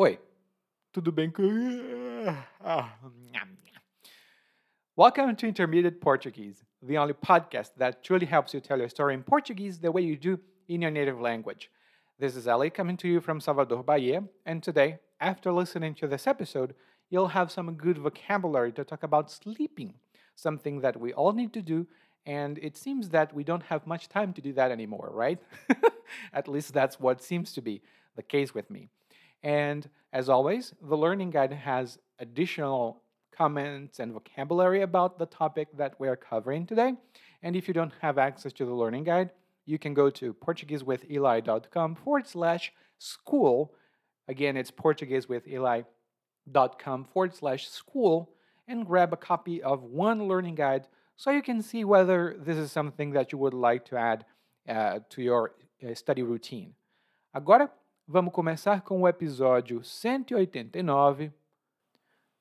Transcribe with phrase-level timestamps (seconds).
[0.00, 0.18] Oi,
[0.90, 1.44] tudo bem com.
[2.64, 2.96] Ah.
[4.96, 9.22] Welcome to Intermediate Portuguese, the only podcast that truly helps you tell your story in
[9.22, 11.70] Portuguese the way you do in your native language.
[12.18, 16.26] This is Ali coming to you from Salvador, Bahia, and today, after listening to this
[16.26, 16.74] episode,
[17.10, 19.92] you'll have some good vocabulary to talk about sleeping,
[20.36, 21.86] something that we all need to do,
[22.24, 25.38] and it seems that we don't have much time to do that anymore, right?
[26.32, 27.82] At least that's what seems to be
[28.16, 28.88] the case with me.
[29.42, 33.02] And as always, the Learning Guide has additional
[33.36, 36.94] comments and vocabulary about the topic that we're covering today.
[37.42, 39.30] And if you don't have access to the Learning Guide,
[39.64, 43.74] you can go to PortugueseWithEli.com forward slash school.
[44.28, 48.30] Again, it's PortugueseWithEli.com forward slash school
[48.68, 50.86] and grab a copy of one learning guide
[51.16, 54.24] so you can see whether this is something that you would like to add
[54.68, 56.74] uh, to your uh, study routine.
[57.34, 57.70] Agora,
[58.12, 61.32] vamos começar com o episódio 189,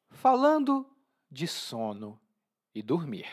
[0.10, 0.86] falando
[1.32, 2.20] de sono
[2.76, 3.26] e dormir.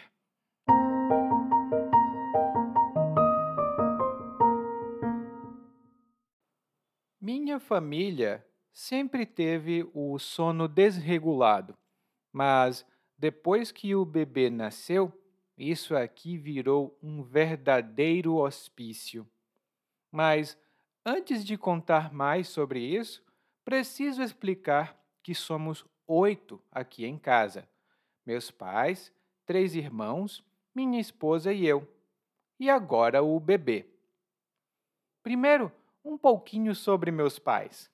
[7.21, 11.77] Minha família sempre teve o sono desregulado,
[12.33, 12.87] mas
[13.19, 15.13] depois que o bebê nasceu,
[15.57, 19.27] isso aqui virou um verdadeiro hospício.
[20.13, 20.57] Mas
[21.11, 23.25] Antes de contar mais sobre isso,
[23.65, 27.67] preciso explicar que somos oito aqui em casa:
[28.27, 29.11] meus pais,
[29.47, 31.89] três irmãos, minha esposa e eu.
[32.61, 33.87] E agora o bebê.
[35.23, 35.73] Primeiro,
[36.05, 37.91] um pouquinho sobre meus pais.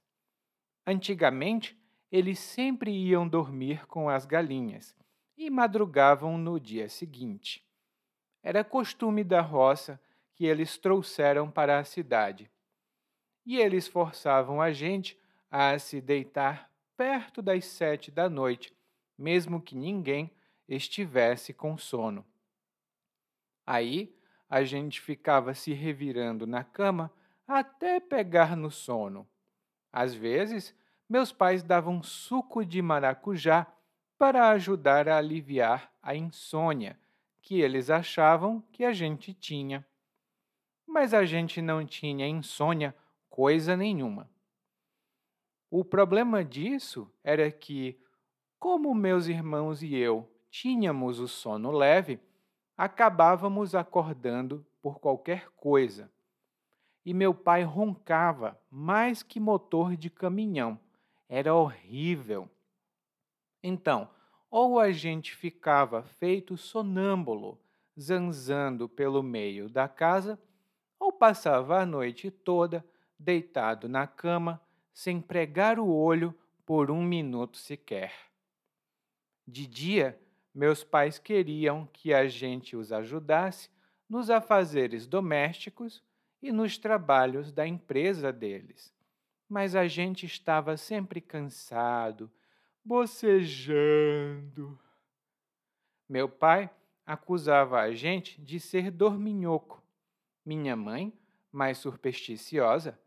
[0.84, 1.78] Antigamente,
[2.10, 4.92] eles sempre iam dormir com as galinhas
[5.36, 7.64] e madrugavam no dia seguinte.
[8.42, 10.00] Era costume da roça
[10.34, 12.50] que eles trouxeram para a cidade
[13.44, 15.18] e eles forçavam a gente
[15.50, 18.72] a se deitar perto das sete da noite,
[19.16, 20.30] mesmo que ninguém
[20.68, 22.24] estivesse com sono.
[23.66, 24.14] Aí
[24.48, 27.10] a gente ficava se revirando na cama
[27.46, 29.26] até pegar no sono.
[29.92, 30.74] Às vezes,
[31.08, 33.66] meus pais davam suco de maracujá
[34.18, 36.98] para ajudar a aliviar a insônia
[37.42, 39.86] que eles achavam que a gente tinha.
[40.86, 42.94] Mas a gente não tinha insônia
[43.34, 44.30] coisa nenhuma.
[45.68, 48.00] O problema disso era que,
[48.60, 52.20] como meus irmãos e eu tínhamos o sono leve,
[52.76, 56.08] acabávamos acordando por qualquer coisa.
[57.04, 60.78] E meu pai roncava mais que motor de caminhão.
[61.28, 62.48] Era horrível.
[63.64, 64.08] Então,
[64.48, 67.60] ou a gente ficava feito sonâmbulo,
[68.00, 70.40] zanzando pelo meio da casa,
[71.00, 72.84] ou passava a noite toda
[73.24, 74.60] deitado na cama,
[74.92, 76.34] sem pregar o olho
[76.66, 78.12] por um minuto sequer.
[79.46, 80.20] De dia,
[80.54, 83.68] meus pais queriam que a gente os ajudasse
[84.08, 86.02] nos afazeres domésticos
[86.40, 88.94] e nos trabalhos da empresa deles.
[89.48, 92.30] Mas a gente estava sempre cansado,
[92.84, 93.98] bocejando.
[96.08, 96.70] Meu pai
[97.04, 99.82] acusava a gente de ser dorminhoco.
[100.44, 101.12] Minha mãe,
[101.50, 102.98] mais supersticiosa,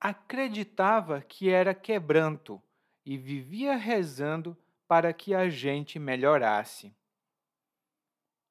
[0.00, 2.62] acreditava que era quebranto
[3.04, 6.94] e vivia rezando para que a gente melhorasse.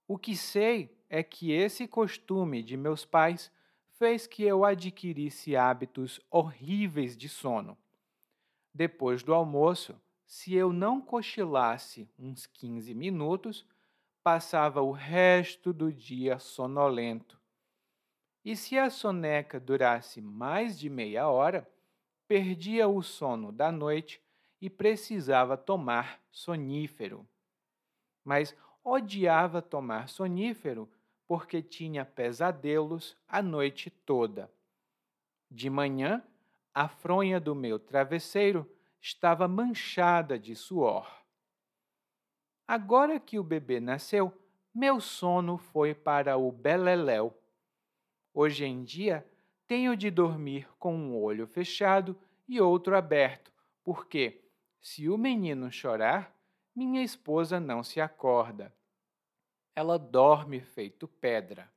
[0.07, 3.51] O que sei é que esse costume de meus pais
[3.97, 7.77] fez que eu adquirisse hábitos horríveis de sono.
[8.73, 13.65] Depois do almoço, se eu não cochilasse uns 15 minutos,
[14.21, 17.39] passava o resto do dia sonolento
[18.45, 21.67] e se a soneca durasse mais de meia hora,
[22.27, 24.21] perdia o sono da noite
[24.61, 27.27] e precisava tomar sonífero.
[28.23, 30.87] Mas odiava tomar sonífero
[31.27, 34.51] porque tinha pesadelos a noite toda.
[35.49, 36.23] De manhã,
[36.71, 38.69] a fronha do meu travesseiro
[39.01, 41.11] estava manchada de suor.
[42.67, 44.31] Agora que o bebê nasceu,
[44.73, 47.35] meu sono foi para o beleléu.
[48.37, 49.25] Hoje em dia,
[49.65, 53.49] tenho de dormir com um olho fechado e outro aberto,
[53.81, 54.43] porque,
[54.81, 56.35] se o menino chorar,
[56.75, 58.75] minha esposa não se acorda.
[59.73, 61.71] Ela dorme feito pedra.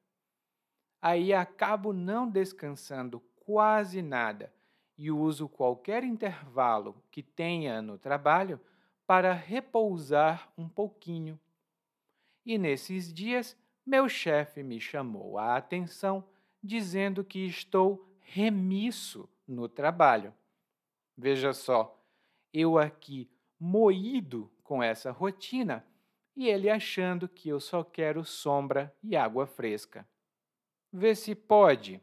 [1.00, 4.52] Aí acabo não descansando quase nada
[4.96, 8.60] e uso qualquer intervalo que tenha no trabalho
[9.06, 11.38] para repousar um pouquinho.
[12.44, 13.56] E nesses dias,
[13.86, 16.24] meu chefe me chamou a atenção
[16.62, 20.34] dizendo que estou remisso no trabalho.
[21.16, 21.98] Veja só,
[22.52, 25.84] eu aqui moído com essa rotina
[26.36, 30.08] e ele achando que eu só quero sombra e água fresca.
[30.92, 32.00] Vê se pode.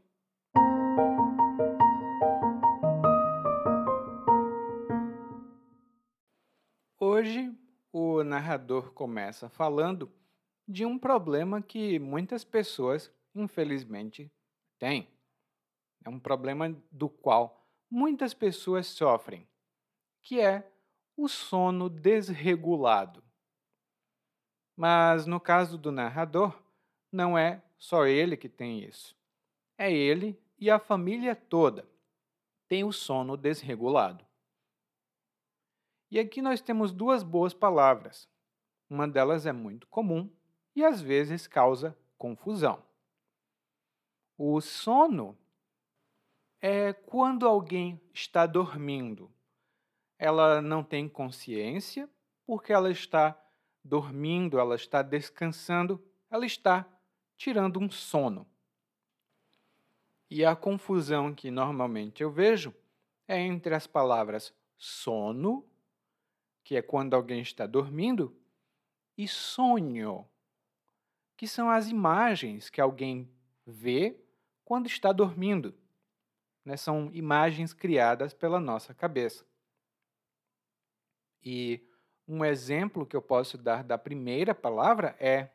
[7.00, 7.56] Hoje,
[7.94, 10.12] o narrador começa falando
[10.68, 14.30] de um problema que muitas pessoas, infelizmente,
[14.80, 15.08] têm.
[16.04, 19.48] É um problema do qual muitas pessoas sofrem,
[20.22, 20.72] que é
[21.18, 23.24] o sono desregulado.
[24.76, 26.54] Mas no caso do narrador,
[27.12, 29.16] não é só ele que tem isso.
[29.78, 31.88] É ele e a família toda
[32.68, 34.26] tem o sono desregulado.
[36.12, 38.30] E aqui nós temos duas boas palavras.
[38.90, 40.30] Uma delas é muito comum
[40.76, 42.84] e às vezes causa confusão.
[44.38, 45.38] O sono
[46.62, 49.32] é quando alguém está dormindo.
[50.18, 52.10] Ela não tem consciência
[52.46, 53.40] porque ela está
[53.84, 56.86] dormindo, ela está descansando, ela está
[57.38, 58.48] tirando um sono.
[60.30, 62.74] E a confusão que normalmente eu vejo
[63.28, 65.66] é entre as palavras sono,
[66.64, 68.36] que é quando alguém está dormindo,
[69.18, 70.28] e sonho,
[71.38, 73.30] que são as imagens que alguém
[73.66, 74.25] vê
[74.66, 75.74] quando está dormindo.
[76.66, 76.76] Né?
[76.76, 79.46] São imagens criadas pela nossa cabeça.
[81.44, 81.88] E
[82.28, 85.52] um exemplo que eu posso dar da primeira palavra é: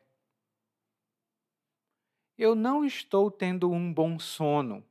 [2.37, 4.83] Eu não estou tendo um bom sono,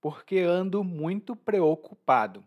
[0.00, 2.44] porque ando muito preocupado.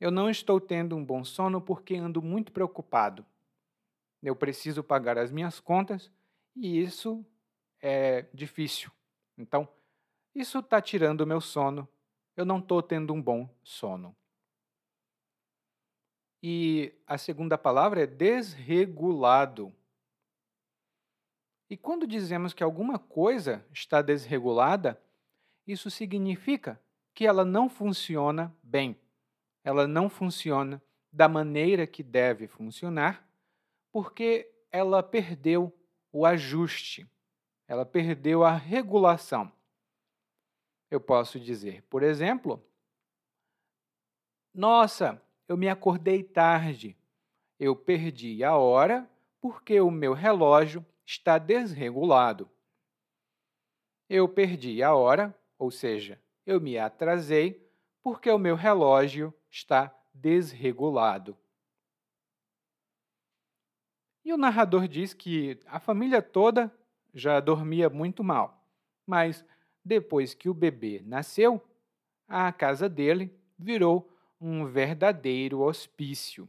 [0.00, 3.24] Eu não estou tendo um bom sono porque ando muito preocupado.
[4.20, 6.10] Eu preciso pagar as minhas contas
[6.56, 7.24] e isso
[7.80, 8.90] é difícil.
[9.36, 9.68] Então,
[10.34, 11.88] isso está tirando o meu sono.
[12.36, 14.16] Eu não estou tendo um bom sono.
[16.42, 19.72] E a segunda palavra é desregulado.
[21.70, 25.00] E quando dizemos que alguma coisa está desregulada,
[25.66, 26.80] isso significa
[27.14, 28.98] que ela não funciona bem.
[29.62, 30.82] Ela não funciona
[31.12, 33.26] da maneira que deve funcionar,
[33.92, 35.72] porque ela perdeu
[36.10, 37.08] o ajuste,
[37.72, 39.50] ela perdeu a regulação.
[40.90, 42.62] Eu posso dizer, por exemplo,
[44.52, 46.94] nossa, eu me acordei tarde.
[47.58, 49.10] Eu perdi a hora
[49.40, 52.46] porque o meu relógio está desregulado.
[54.06, 57.66] Eu perdi a hora, ou seja, eu me atrasei
[58.02, 61.34] porque o meu relógio está desregulado.
[64.22, 66.70] E o narrador diz que a família toda
[67.12, 68.64] já dormia muito mal,
[69.06, 69.44] mas
[69.84, 71.62] depois que o bebê nasceu,
[72.26, 74.08] a casa dele virou
[74.40, 76.48] um verdadeiro hospício.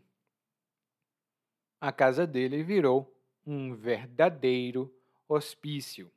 [1.80, 3.14] A casa dele virou
[3.46, 4.94] um verdadeiro
[5.28, 6.12] hospício.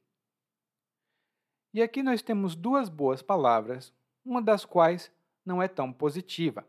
[1.74, 3.92] E aqui nós temos duas boas palavras,
[4.24, 5.12] uma das quais
[5.44, 6.66] não é tão positiva.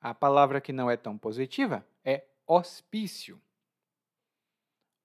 [0.00, 3.40] A palavra que não é tão positiva é hospício.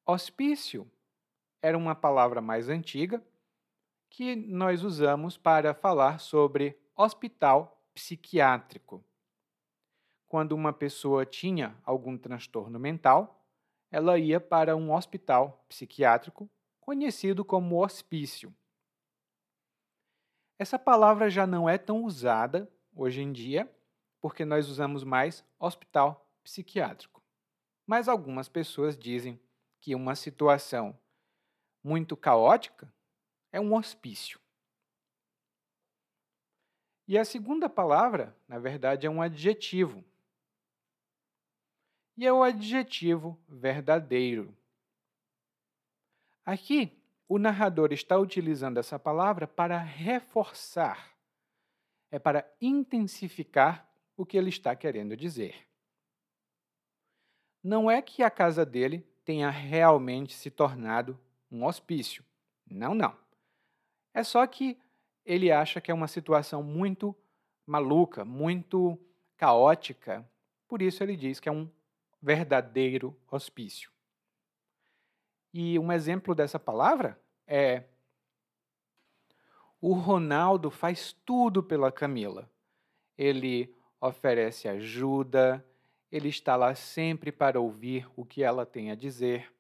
[0.06, 0.90] Hospício
[1.62, 3.24] era uma palavra mais antiga
[4.10, 9.04] que nós usamos para falar sobre hospital psiquiátrico.
[10.28, 13.46] Quando uma pessoa tinha algum transtorno mental,
[13.90, 16.50] ela ia para um hospital psiquiátrico
[16.80, 18.54] conhecido como hospício.
[20.60, 23.72] Essa palavra já não é tão usada hoje em dia,
[24.20, 27.22] porque nós usamos mais hospital psiquiátrico.
[27.86, 29.40] Mas algumas pessoas dizem
[29.80, 30.98] que uma situação
[31.84, 32.92] muito caótica
[33.52, 34.40] é um hospício.
[37.08, 40.04] E a segunda palavra, na verdade, é um adjetivo.
[42.18, 44.54] E é o adjetivo verdadeiro.
[46.46, 46.98] Aqui,
[47.30, 51.14] o narrador está utilizando essa palavra para reforçar,
[52.10, 55.68] é para intensificar o que ele está querendo dizer.
[57.62, 61.20] Não é que a casa dele tenha realmente se tornado
[61.52, 62.24] um hospício.
[62.70, 63.16] Não, não.
[64.14, 64.78] É só que
[65.26, 67.16] ele acha que é uma situação muito
[67.66, 69.00] maluca, muito
[69.36, 70.28] caótica.
[70.68, 71.70] Por isso ele diz que é um
[72.22, 73.92] verdadeiro hospício.
[75.54, 77.84] E um exemplo dessa palavra é
[79.80, 82.50] o Ronaldo faz tudo pela Camila.
[83.18, 85.64] Ele oferece ajuda,
[86.12, 89.52] ele está lá sempre para ouvir o que ela tem a dizer.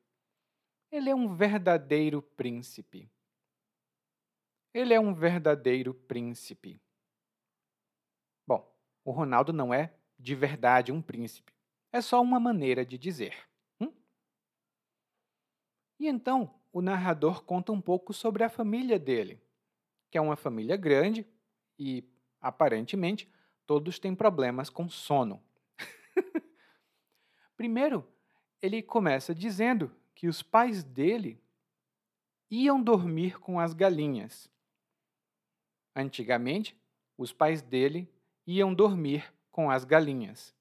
[0.91, 3.11] Ele é um verdadeiro príncipe.
[4.73, 6.81] Ele é um verdadeiro príncipe.
[8.45, 11.53] Bom, o Ronaldo não é de verdade um príncipe.
[11.91, 13.35] É só uma maneira de dizer.
[13.79, 13.91] Hum?
[15.99, 19.41] E então o narrador conta um pouco sobre a família dele,
[20.09, 21.25] que é uma família grande
[21.77, 22.03] e,
[22.39, 23.29] aparentemente,
[23.65, 25.43] todos têm problemas com sono.
[27.57, 28.07] Primeiro,
[28.61, 31.39] ele começa dizendo que os pais dele
[32.49, 34.49] iam dormir com as galinhas.
[35.95, 36.75] Antigamente,
[37.15, 38.11] os pais dele
[38.47, 40.55] iam dormir com as galinhas.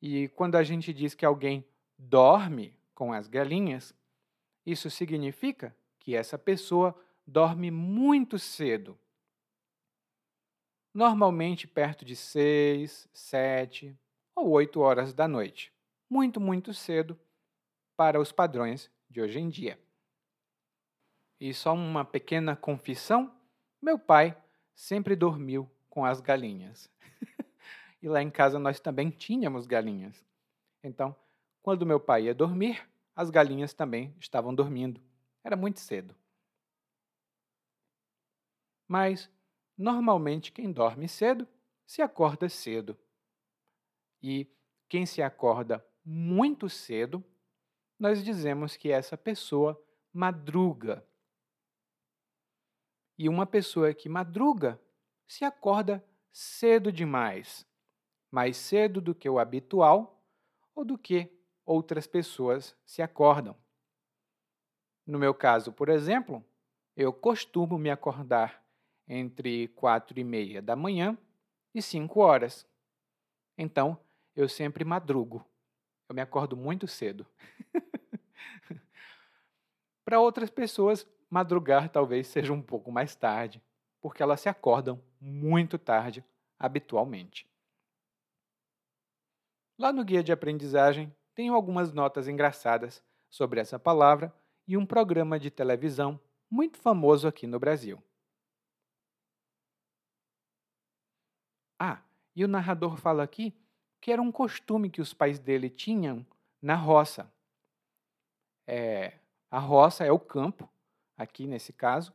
[0.00, 1.66] E quando a gente diz que alguém
[1.98, 3.92] dorme com as galinhas,
[4.64, 8.96] isso significa que essa pessoa dorme muito cedo.
[10.94, 13.98] Normalmente perto de seis, sete
[14.36, 15.72] ou oito horas da noite.
[16.08, 17.18] Muito, muito cedo
[18.00, 19.78] para os padrões de hoje em dia.
[21.38, 23.30] E só uma pequena confissão:
[23.78, 24.34] meu pai
[24.74, 26.90] sempre dormiu com as galinhas.
[28.00, 30.24] e lá em casa nós também tínhamos galinhas.
[30.82, 31.14] Então,
[31.60, 34.98] quando meu pai ia dormir, as galinhas também estavam dormindo.
[35.44, 36.16] Era muito cedo.
[38.88, 39.30] Mas,
[39.76, 41.46] normalmente, quem dorme cedo
[41.84, 42.96] se acorda cedo.
[44.22, 44.50] E
[44.88, 47.22] quem se acorda muito cedo,
[48.00, 49.78] nós dizemos que essa pessoa
[50.10, 51.06] madruga.
[53.18, 54.80] E uma pessoa que madruga
[55.28, 56.02] se acorda
[56.32, 57.66] cedo demais,
[58.30, 60.24] mais cedo do que o habitual
[60.74, 61.30] ou do que
[61.66, 63.54] outras pessoas se acordam.
[65.06, 66.42] No meu caso, por exemplo,
[66.96, 68.64] eu costumo me acordar
[69.06, 71.18] entre quatro e meia da manhã
[71.74, 72.66] e cinco horas.
[73.58, 73.98] Então,
[74.34, 75.44] eu sempre madrugo.
[76.08, 77.26] Eu me acordo muito cedo.
[80.04, 83.62] Para outras pessoas, madrugar talvez seja um pouco mais tarde,
[84.00, 86.24] porque elas se acordam muito tarde
[86.58, 87.48] habitualmente.
[89.78, 94.34] Lá no guia de aprendizagem, tenho algumas notas engraçadas sobre essa palavra
[94.66, 98.02] e um programa de televisão muito famoso aqui no Brasil.
[101.78, 102.02] Ah,
[102.36, 103.54] e o narrador fala aqui
[104.00, 106.26] que era um costume que os pais dele tinham
[106.60, 107.32] na roça.
[108.72, 109.18] É,
[109.50, 110.70] a roça é o campo,
[111.16, 112.14] aqui nesse caso,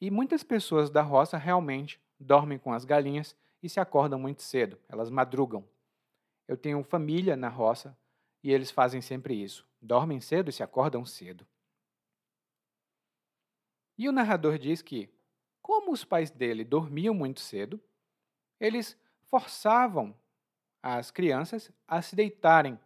[0.00, 4.80] e muitas pessoas da roça realmente dormem com as galinhas e se acordam muito cedo,
[4.88, 5.62] elas madrugam.
[6.48, 7.94] Eu tenho família na roça
[8.42, 9.68] e eles fazem sempre isso.
[9.78, 11.46] Dormem cedo e se acordam cedo.
[13.98, 15.10] E o narrador diz que,
[15.60, 17.78] como os pais dele dormiam muito cedo,
[18.58, 20.18] eles forçavam
[20.82, 22.80] as crianças a se deitarem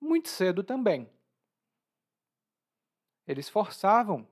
[0.00, 1.10] muito cedo também.
[3.26, 4.26] Eles forçavam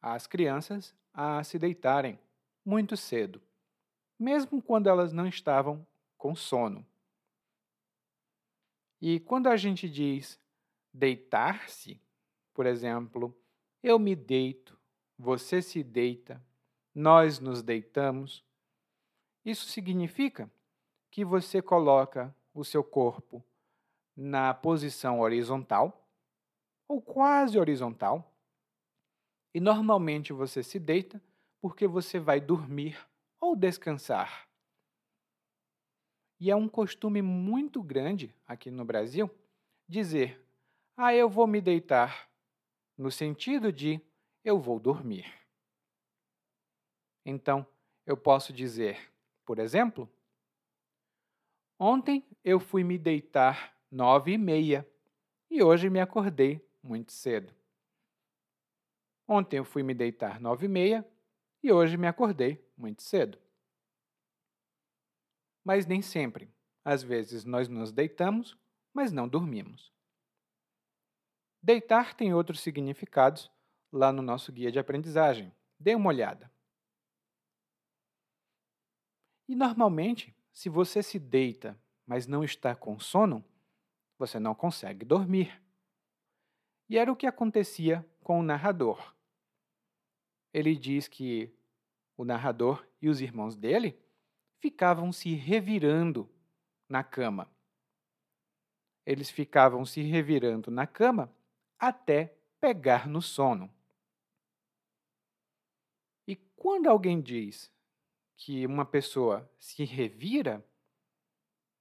[0.00, 2.18] as crianças a se deitarem
[2.64, 3.40] muito cedo,
[4.18, 5.86] mesmo quando elas não estavam
[6.16, 6.86] com sono.
[9.00, 10.38] E quando a gente diz
[10.92, 12.00] deitar-se,
[12.52, 13.34] por exemplo,
[13.82, 14.78] eu me deito,
[15.18, 16.42] você se deita,
[16.94, 18.44] nós nos deitamos,
[19.44, 20.50] isso significa
[21.10, 23.42] que você coloca o seu corpo
[24.14, 25.99] na posição horizontal
[26.90, 28.34] ou quase horizontal.
[29.54, 31.22] E normalmente você se deita
[31.60, 32.98] porque você vai dormir
[33.40, 34.48] ou descansar.
[36.40, 39.30] E é um costume muito grande aqui no Brasil
[39.88, 40.44] dizer:
[40.96, 42.28] ah, eu vou me deitar,
[42.98, 44.00] no sentido de
[44.44, 45.32] eu vou dormir.
[47.24, 47.64] Então,
[48.04, 49.12] eu posso dizer,
[49.44, 50.10] por exemplo,
[51.78, 54.84] ontem eu fui me deitar nove e meia
[55.48, 57.54] e hoje me acordei muito cedo.
[59.26, 61.06] Ontem eu fui me deitar nove e meia
[61.62, 63.38] e hoje me acordei muito cedo
[65.64, 66.52] mas nem sempre.
[66.84, 68.56] Às vezes nós nos deitamos,
[68.92, 69.92] mas não dormimos.
[71.62, 73.50] Deitar tem outros significados
[73.92, 75.54] lá no nosso guia de aprendizagem.
[75.78, 76.50] Dê uma olhada.
[79.46, 83.44] E normalmente, se você se deita, mas não está com sono,
[84.18, 85.60] você não consegue dormir.
[86.90, 89.14] E era o que acontecia com o narrador.
[90.52, 91.54] Ele diz que
[92.16, 93.96] o narrador e os irmãos dele
[94.58, 96.28] ficavam se revirando
[96.88, 97.48] na cama.
[99.06, 101.32] Eles ficavam se revirando na cama
[101.78, 103.72] até pegar no sono.
[106.26, 107.72] E quando alguém diz
[108.36, 110.66] que uma pessoa se revira,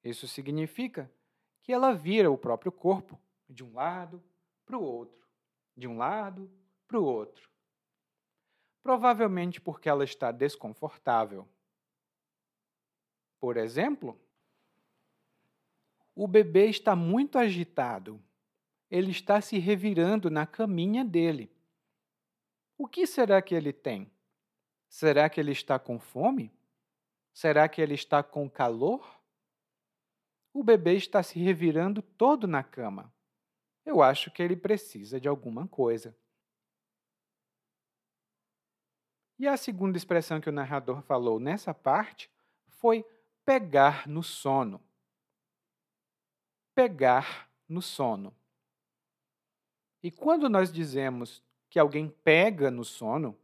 [0.03, 1.11] isso significa
[1.63, 4.23] que ela vira o próprio corpo de um lado
[4.69, 5.27] para o outro,
[5.75, 6.47] de um lado
[6.87, 7.49] para o outro.
[8.83, 11.47] Provavelmente porque ela está desconfortável
[13.39, 14.19] Por exemplo,
[16.13, 18.21] o bebê está muito agitado.
[18.91, 21.51] Ele está se revirando na caminha dele.
[22.77, 24.11] O que será que ele tem?
[24.87, 26.51] Será que ele está com fome?
[27.33, 29.19] Será que ele está com calor?
[30.53, 33.13] O bebê está se revirando todo na cama.
[33.89, 36.15] Eu acho que ele precisa de alguma coisa.
[39.39, 42.29] E a segunda expressão que o narrador falou nessa parte
[42.67, 43.03] foi
[43.43, 44.79] pegar no sono.
[46.75, 48.31] Pegar no sono.
[50.03, 53.35] E quando nós dizemos que alguém pega no sono,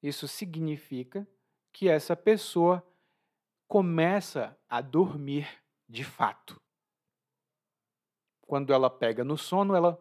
[0.00, 1.26] isso significa
[1.72, 2.86] que essa pessoa
[3.66, 5.48] começa a dormir
[5.88, 6.61] de fato.
[8.52, 9.98] Quando ela pega no sono, ela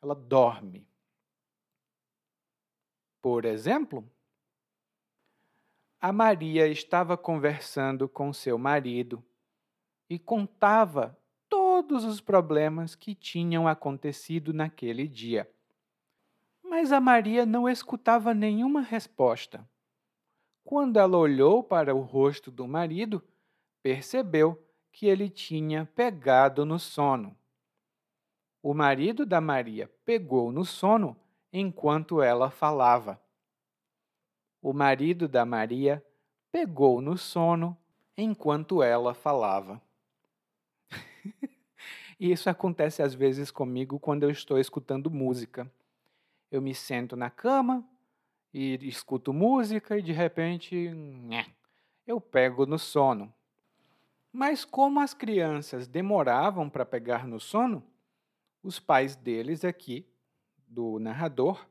[0.00, 0.88] ela dorme.
[3.20, 4.10] Por exemplo,
[6.00, 9.22] a Maria estava conversando com seu marido
[10.08, 11.18] e contava
[11.50, 15.46] todos os problemas que tinham acontecido naquele dia.
[16.62, 19.68] Mas a Maria não escutava nenhuma resposta.
[20.64, 23.22] Quando ela olhou para o rosto do marido,
[23.82, 24.66] percebeu
[24.98, 27.36] que ele tinha pegado no sono.
[28.60, 31.16] O marido da Maria pegou no sono
[31.52, 33.22] enquanto ela falava.
[34.60, 36.04] O marido da Maria
[36.50, 37.78] pegou no sono
[38.16, 39.80] enquanto ela falava.
[42.18, 45.72] Isso acontece às vezes comigo quando eu estou escutando música.
[46.50, 47.88] Eu me sento na cama,
[48.52, 50.90] e escuto música e de repente
[52.04, 53.32] eu pego no sono.
[54.32, 57.84] Mas como as crianças demoravam para pegar no sono,
[58.62, 60.06] os pais deles aqui,
[60.66, 61.66] do narrador,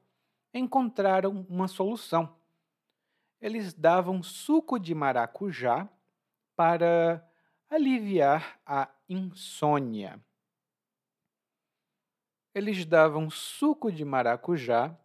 [0.53, 2.35] encontraram uma solução.
[3.39, 5.87] Eles davam suco de maracujá
[6.55, 7.23] para
[7.69, 10.19] aliviar a insônia.
[12.53, 14.97] Eles davam suco de maracujá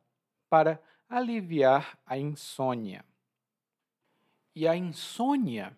[0.49, 3.05] para aliviar a insônia.
[4.55, 5.77] E a insônia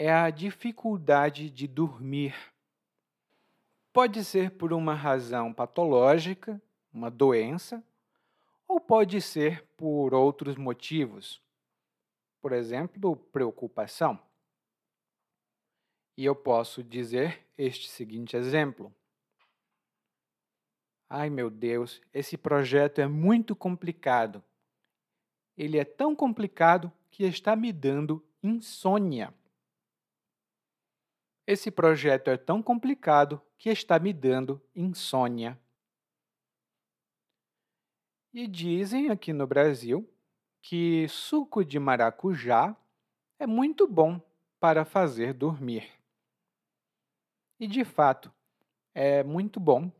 [0.00, 2.34] é a dificuldade de dormir.
[3.92, 6.58] Pode ser por uma razão patológica,
[6.90, 7.84] uma doença,
[8.66, 11.38] ou pode ser por outros motivos.
[12.40, 14.18] Por exemplo, preocupação.
[16.16, 18.90] E eu posso dizer este seguinte exemplo:
[21.10, 24.42] Ai meu Deus, esse projeto é muito complicado.
[25.58, 29.34] Ele é tão complicado que está me dando insônia.
[31.50, 35.58] Esse projeto é tão complicado que está me dando insônia.
[38.32, 40.08] E dizem aqui no Brasil
[40.62, 42.76] que suco de maracujá
[43.36, 44.20] é muito bom
[44.60, 45.90] para fazer dormir.
[47.58, 48.32] E de fato,
[48.94, 49.90] é muito bom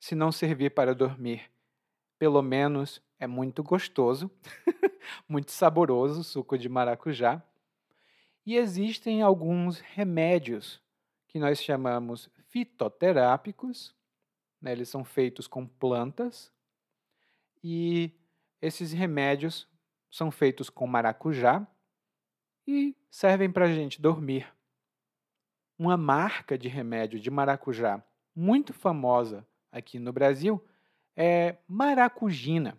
[0.00, 1.52] se não servir para dormir.
[2.18, 4.28] Pelo menos é muito gostoso,
[5.28, 7.40] muito saboroso o suco de maracujá.
[8.44, 10.82] E existem alguns remédios
[11.28, 13.94] que nós chamamos fitoterápicos,
[14.60, 14.72] né?
[14.72, 16.52] eles são feitos com plantas,
[17.62, 18.10] e
[18.60, 19.68] esses remédios
[20.10, 21.66] são feitos com maracujá
[22.66, 24.52] e servem para a gente dormir.
[25.78, 28.02] Uma marca de remédio de maracujá
[28.34, 30.62] muito famosa aqui no Brasil
[31.16, 32.78] é maracujina.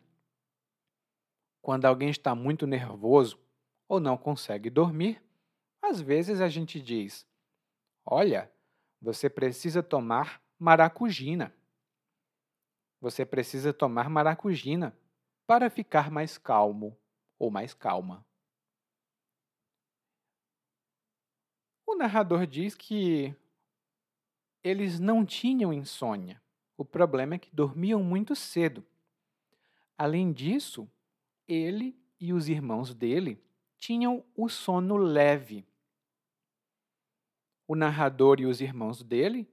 [1.61, 3.39] Quando alguém está muito nervoso
[3.87, 5.21] ou não consegue dormir,
[5.81, 7.25] às vezes a gente diz:
[8.05, 8.51] Olha,
[9.01, 11.53] você precisa tomar maracujina.
[12.99, 14.95] Você precisa tomar maracujina
[15.47, 16.97] para ficar mais calmo
[17.39, 18.25] ou mais calma.
[21.85, 23.35] O narrador diz que
[24.63, 26.41] eles não tinham insônia.
[26.77, 28.85] O problema é que dormiam muito cedo.
[29.97, 30.89] Além disso,
[31.47, 33.43] ele e os irmãos dele
[33.77, 35.65] tinham o sono leve.
[37.71, 39.49] O narrador e os irmãos dele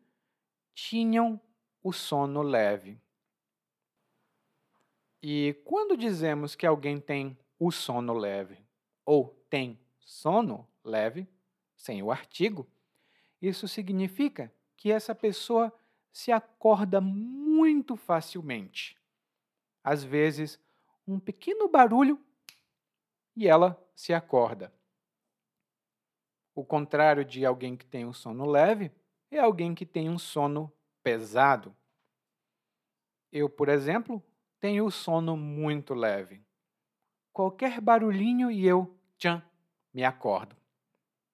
[0.75, 1.41] tinham
[1.81, 3.01] o sono leve.
[5.23, 8.59] E quando dizemos que alguém tem o sono leve
[9.05, 11.29] ou tem sono leve,
[11.77, 12.69] sem o artigo,
[13.41, 15.73] isso significa que essa pessoa
[16.11, 18.97] se acorda muito facilmente.
[19.85, 20.59] Às vezes,
[21.07, 22.21] um pequeno barulho
[23.37, 24.77] e ela se acorda.
[26.59, 28.91] O contrário de alguém que tem um sono leve
[29.31, 30.73] é alguém que tem um sono
[31.05, 31.73] pesado.
[33.31, 34.21] Eu, por exemplo,
[34.59, 36.45] tenho o sono muito leve.
[37.33, 39.41] Qualquer barulhinho e eu, tchan,
[39.95, 40.57] me acordo.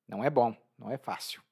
[0.07, 1.43] Não é bom, não é fácil.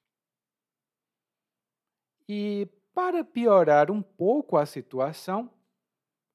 [2.29, 5.49] E para piorar um pouco a situação,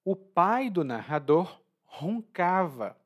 [0.05, 3.01] o pai do narrador roncava.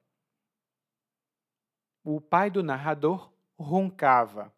[2.02, 3.30] O pai do narrador
[3.62, 4.52] roncava.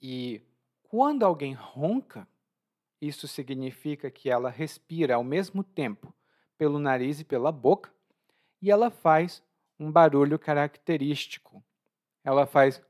[0.00, 0.40] E
[0.84, 2.26] quando alguém ronca,
[3.00, 6.14] isso significa que ela respira ao mesmo tempo
[6.56, 7.92] pelo nariz e pela boca,
[8.60, 9.42] e ela faz
[9.78, 11.64] um barulho característico.
[12.22, 12.82] Ela faz.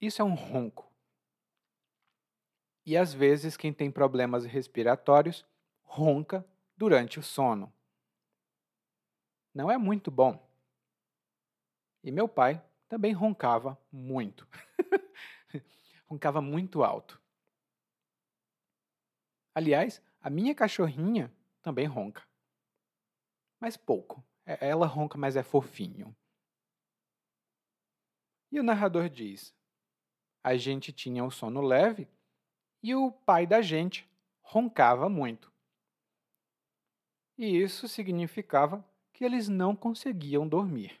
[0.00, 0.92] Isso é um ronco.
[2.84, 5.44] E às vezes, quem tem problemas respiratórios
[5.82, 6.44] ronca
[6.76, 7.72] durante o sono.
[9.54, 10.48] Não é muito bom.
[12.02, 14.48] E meu pai também roncava muito.
[16.08, 17.20] roncava muito alto.
[19.54, 22.26] Aliás, a minha cachorrinha também ronca.
[23.60, 24.24] Mas pouco.
[24.44, 26.16] É, ela ronca, mas é fofinho.
[28.50, 29.54] E o narrador diz:
[30.42, 32.08] a gente tinha o sono leve
[32.82, 34.10] e o pai da gente
[34.42, 35.52] roncava muito.
[37.38, 38.84] E isso significava
[39.22, 41.00] que eles não conseguiam dormir.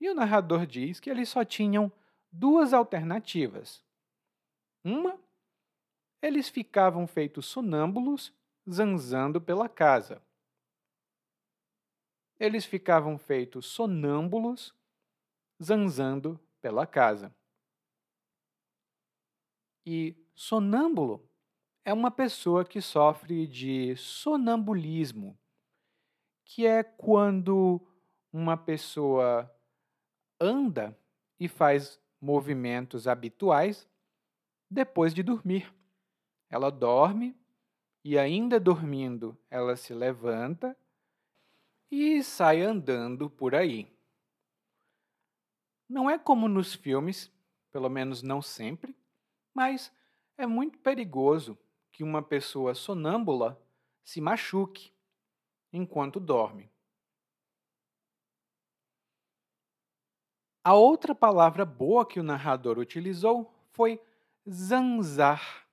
[0.00, 1.92] E o narrador diz que eles só tinham
[2.32, 3.84] duas alternativas.
[4.82, 5.20] Uma,
[6.22, 8.32] eles ficavam feitos sonâmbulos,
[8.66, 10.22] zanzando pela casa.
[12.40, 14.74] Eles ficavam feitos sonâmbulos,
[15.62, 17.30] zanzando pela casa.
[19.84, 21.22] E sonâmbulo
[21.84, 25.38] é uma pessoa que sofre de sonambulismo,
[26.54, 27.80] que é quando
[28.30, 29.50] uma pessoa
[30.38, 30.94] anda
[31.40, 33.88] e faz movimentos habituais
[34.70, 35.72] depois de dormir.
[36.50, 37.34] Ela dorme
[38.04, 40.76] e, ainda dormindo, ela se levanta
[41.90, 43.90] e sai andando por aí.
[45.88, 47.32] Não é como nos filmes,
[47.70, 48.94] pelo menos não sempre,
[49.54, 49.90] mas
[50.36, 51.56] é muito perigoso
[51.90, 53.58] que uma pessoa sonâmbula
[54.04, 54.91] se machuque
[55.72, 56.70] enquanto dorme.
[60.64, 64.00] A outra palavra boa que o narrador utilizou foi
[64.48, 65.66] zanzar.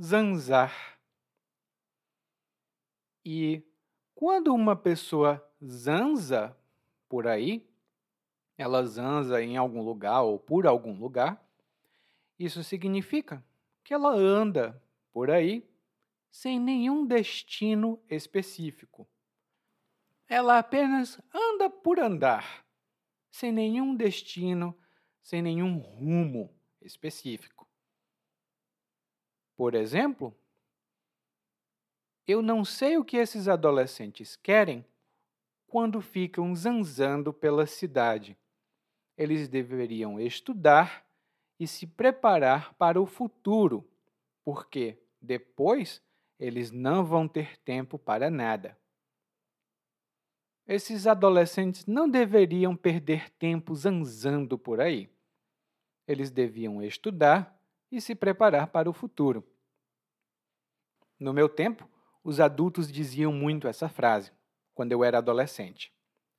[0.00, 0.98] Zanzar.
[3.24, 3.62] E
[4.14, 6.56] quando uma pessoa zanza
[7.08, 7.68] por aí,
[8.56, 11.44] ela zanza em algum lugar ou por algum lugar,
[12.38, 13.44] isso significa
[13.84, 15.68] que ela anda por aí
[16.30, 19.08] sem nenhum destino específico.
[20.28, 22.66] Ela apenas anda por andar,
[23.30, 24.78] sem nenhum destino,
[25.22, 27.68] sem nenhum rumo específico.
[29.56, 30.36] Por exemplo,
[32.26, 34.86] eu não sei o que esses adolescentes querem
[35.66, 38.38] quando ficam zanzando pela cidade.
[39.16, 41.06] Eles deveriam estudar
[41.58, 43.90] e se preparar para o futuro,
[44.44, 46.02] porque depois
[46.38, 48.78] eles não vão ter tempo para nada.
[50.66, 55.10] Esses adolescentes não deveriam perder tempo zanzando por aí.
[56.06, 57.58] Eles deviam estudar
[57.90, 59.42] e se preparar para o futuro.
[61.18, 61.88] No meu tempo,
[62.22, 64.30] os adultos diziam muito essa frase,
[64.74, 65.92] quando eu era adolescente.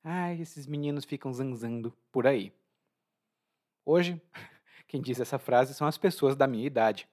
[0.04, 2.54] Ah, esses meninos ficam zanzando por aí.
[3.84, 4.22] Hoje,
[4.88, 7.10] quem diz essa frase são as pessoas da minha idade.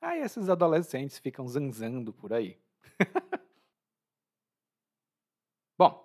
[0.00, 2.58] Ah, esses adolescentes ficam zanzando por aí.
[5.78, 6.04] Bom,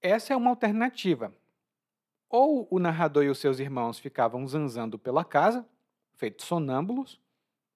[0.00, 1.32] essa é uma alternativa.
[2.28, 5.68] Ou o narrador e os seus irmãos ficavam zanzando pela casa,
[6.14, 7.20] feitos sonâmbulos,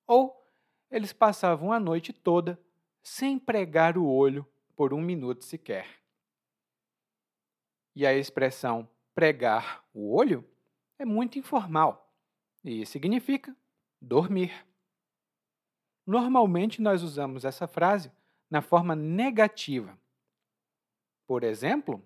[0.06, 0.44] ou
[0.90, 2.60] eles passavam a noite toda
[3.02, 5.86] sem pregar o olho por um minuto sequer.
[7.94, 10.44] E a expressão pregar o olho
[10.98, 12.12] é muito informal
[12.64, 13.56] e significa
[14.00, 14.66] dormir.
[16.06, 18.12] Normalmente nós usamos essa frase
[18.50, 19.98] na forma negativa.
[21.26, 22.00] Por exemplo,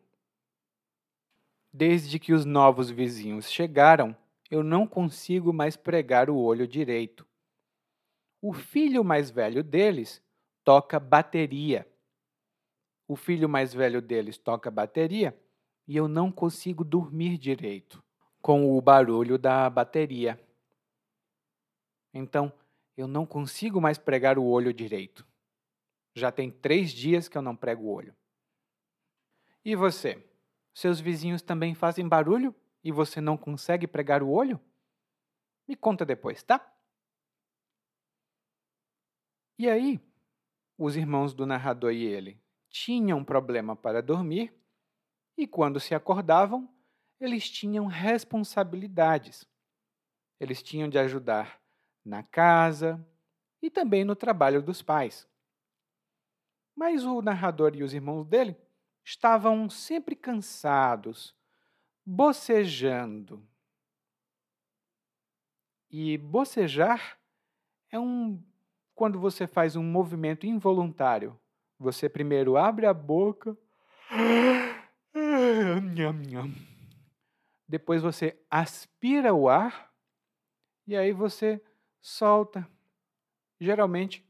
[1.73, 4.17] desde que os novos vizinhos chegaram,
[4.51, 7.27] eu não consigo mais pregar o olho direito.
[8.43, 10.23] O filho mais velho deles
[10.65, 11.87] toca bateria.
[13.07, 15.39] O filho mais velho deles toca bateria
[15.87, 18.03] e eu não consigo dormir direito
[18.41, 20.41] com o barulho da bateria.
[22.13, 22.53] Então,
[22.97, 25.27] eu não consigo mais pregar o olho direito.
[26.15, 28.15] Já tem três dias que eu não prego o olho.
[29.65, 30.27] E você?
[30.75, 34.61] Seus vizinhos também fazem barulho e você não consegue pregar o olho?
[35.69, 36.75] Me conta depois, tá?
[39.59, 40.01] E aí,
[40.79, 44.55] os irmãos do narrador e ele tinham problema para dormir
[45.37, 46.69] e, quando se acordavam,
[47.21, 49.47] eles tinham responsabilidades.
[50.41, 51.60] Eles tinham de ajudar
[52.05, 53.05] na casa
[53.63, 55.29] e também no trabalho dos pais.
[56.75, 58.57] Mas o narrador e os irmãos dele
[59.05, 61.35] estavam sempre cansados,
[62.05, 63.47] bocejando.
[65.91, 67.19] E bocejar
[67.91, 68.43] é um
[68.95, 71.39] quando você faz um movimento involuntário.
[71.79, 73.57] Você primeiro abre a boca,
[77.67, 79.93] depois você aspira o ar
[80.87, 81.63] e aí você
[82.01, 82.69] solta.
[83.59, 84.25] Geralmente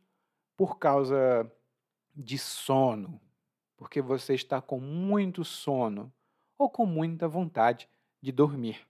[0.56, 1.50] por causa
[2.14, 3.18] de sono,
[3.76, 6.12] porque você está com muito sono
[6.58, 7.88] ou com muita vontade
[8.20, 8.86] de dormir.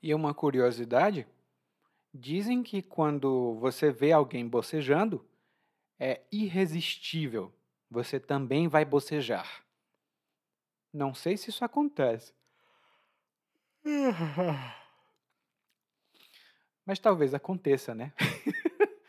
[0.00, 1.26] E uma curiosidade:
[2.12, 5.26] dizem que quando você vê alguém bocejando,
[5.98, 7.52] é irresistível,
[7.90, 9.64] você também vai bocejar.
[10.92, 12.32] Não sei se isso acontece.
[16.84, 18.12] Mas talvez aconteça, né?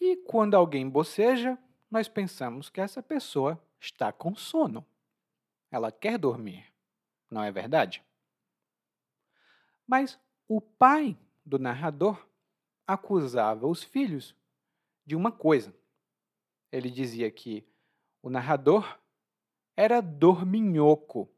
[0.00, 1.58] e quando alguém boceja,
[1.90, 4.84] nós pensamos que essa pessoa está com sono.
[5.70, 6.66] Ela quer dormir,
[7.30, 8.02] não é verdade?
[9.86, 12.26] Mas o pai do narrador
[12.86, 14.34] acusava os filhos
[15.04, 15.74] de uma coisa.
[16.72, 17.66] Ele dizia que
[18.22, 18.98] o narrador
[19.76, 21.28] era dorminhoco.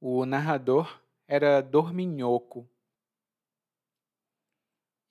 [0.00, 2.66] O narrador era dorminhoco.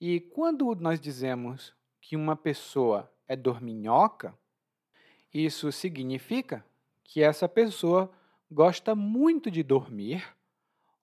[0.00, 4.36] E quando nós dizemos que uma pessoa é dorminhoca,
[5.32, 6.64] isso significa
[7.04, 8.10] que essa pessoa
[8.50, 10.36] gosta muito de dormir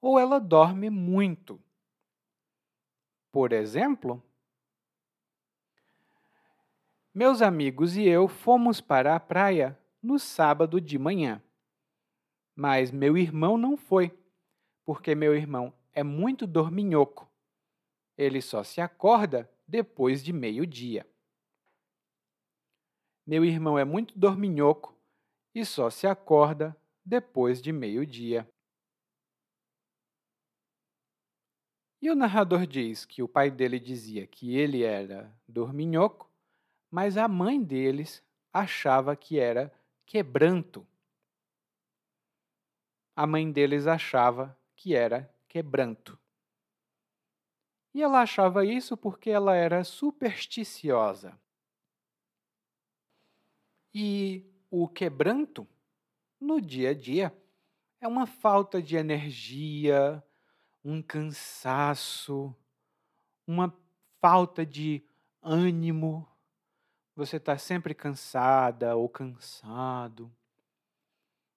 [0.01, 1.59] ou ela dorme muito.
[3.31, 4.21] Por exemplo,
[7.13, 11.41] meus amigos e eu fomos para a praia no sábado de manhã.
[12.55, 14.17] Mas meu irmão não foi,
[14.85, 17.27] porque meu irmão é muito dorminhoco.
[18.15, 21.05] Ele só se acorda depois de meio-dia.
[23.25, 24.95] Meu irmão é muito dorminhoco
[25.53, 28.47] e só se acorda depois de meio-dia.
[32.01, 36.29] E o narrador diz que o pai dele dizia que ele era dorminhoco,
[36.91, 39.73] mas a mãe deles achava que era
[40.05, 40.85] quebranto.
[43.15, 46.15] A mãe deles achava que era quebranto.
[47.91, 51.35] E ela achava isso porque ela era supersticiosa.
[53.91, 55.67] E o quebranto,
[56.39, 57.35] no dia a dia,
[57.99, 60.23] é uma falta de energia,
[60.83, 62.55] um cansaço,
[63.47, 63.75] uma
[64.21, 65.03] falta de
[65.41, 66.29] ânimo.
[67.15, 70.31] Você está sempre cansada ou cansado.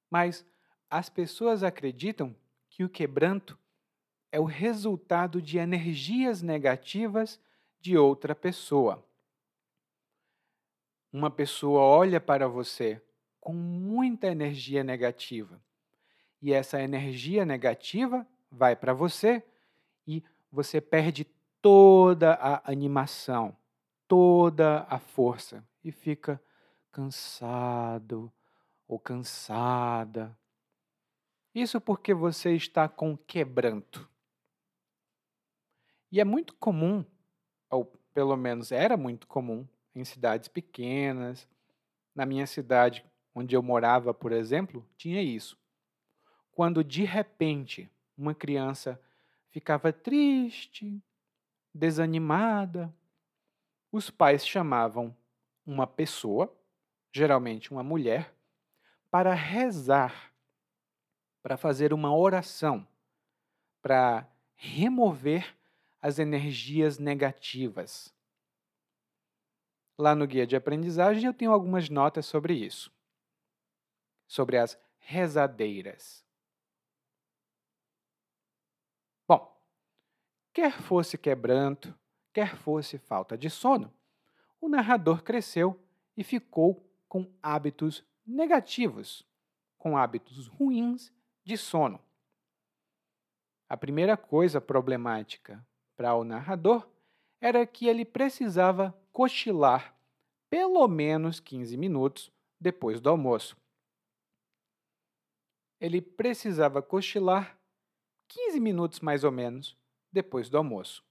[0.09, 0.47] Mas
[0.89, 2.35] as pessoas acreditam
[2.79, 3.59] que o quebranto
[4.31, 7.41] é o resultado de energias negativas
[7.81, 9.05] de outra pessoa
[11.13, 13.03] uma pessoa olha para você
[13.41, 15.61] com muita energia negativa
[16.41, 19.43] e essa energia negativa vai para você
[20.07, 21.25] e você perde
[21.61, 23.57] toda a animação,
[24.07, 26.41] toda a força e fica
[26.93, 28.33] cansado
[28.87, 30.37] ou cansada.
[31.61, 34.09] Isso porque você está com quebranto.
[36.13, 37.05] E é muito comum,
[37.69, 41.49] ou pelo menos era muito comum, em cidades pequenas.
[42.15, 45.59] Na minha cidade, onde eu morava, por exemplo, tinha isso.
[46.53, 49.01] Quando de repente uma criança
[49.51, 51.03] ficava triste,
[51.75, 52.95] desanimada,
[53.91, 55.13] os pais chamavam
[55.67, 56.57] uma pessoa,
[57.13, 58.33] geralmente uma mulher,
[59.11, 60.33] para rezar,
[61.43, 62.87] para fazer uma oração,
[63.81, 65.57] para remover
[66.01, 68.15] as energias negativas.
[69.97, 72.93] Lá no guia de aprendizagem eu tenho algumas notas sobre isso.
[74.27, 76.25] Sobre as rezadeiras.
[79.27, 79.61] Bom,
[80.53, 81.99] quer fosse quebranto,
[82.33, 83.93] quer fosse falta de sono,
[84.61, 85.81] o narrador cresceu
[86.17, 89.27] e ficou com hábitos negativos,
[89.79, 91.13] com hábitos ruins
[91.49, 91.99] de sono.
[93.71, 96.87] A primeira coisa problemática para o narrador
[97.41, 99.99] era que ele precisava cochilar
[100.51, 102.31] pelo menos 15 minutos
[102.61, 103.57] depois do almoço.
[105.81, 107.59] Ele precisava cochilar
[108.29, 109.75] 15 minutos mais ou menos
[110.13, 111.03] depois do almoço.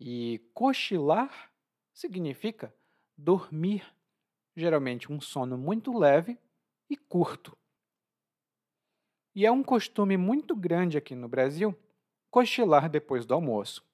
[0.00, 1.52] E cochilar
[1.92, 2.74] significa
[3.14, 3.94] dormir,
[4.56, 6.38] geralmente um sono muito leve
[6.88, 7.57] e curto.
[9.34, 11.76] E é um costume muito grande aqui no Brasil
[12.30, 13.84] cochilar depois do almoço.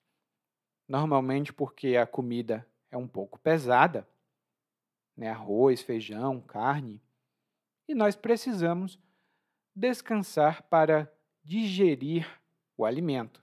[0.89, 4.07] Normalmente porque a comida é um pouco pesada,
[5.17, 5.29] né?
[5.29, 7.01] arroz, feijão, carne,
[7.89, 8.99] e nós precisamos
[9.75, 12.27] descansar para digerir
[12.77, 13.43] o alimento.